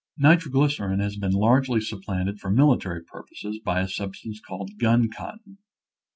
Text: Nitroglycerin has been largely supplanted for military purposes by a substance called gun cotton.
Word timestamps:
Nitroglycerin 0.17 0.99
has 0.99 1.15
been 1.15 1.31
largely 1.31 1.79
supplanted 1.79 2.39
for 2.39 2.49
military 2.49 3.03
purposes 3.03 3.59
by 3.63 3.81
a 3.81 3.87
substance 3.87 4.39
called 4.39 4.79
gun 4.79 5.09
cotton. 5.15 5.59